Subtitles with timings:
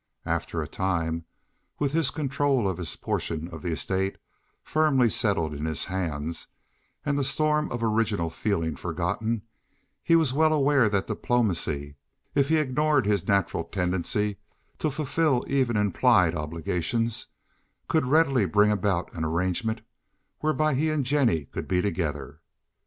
[0.25, 1.25] After a time,
[1.77, 4.17] with his control of his portion of the estate
[4.63, 6.47] firmly settled in his hands
[7.05, 9.43] and the storm of original feeling forgotten,
[10.03, 14.37] he was well aware that diplomacy—if he ignored his natural tendency
[14.79, 19.81] to fulfil even implied obligations—could readily bring about an arrangement
[20.39, 22.41] whereby he and Jennie could be together.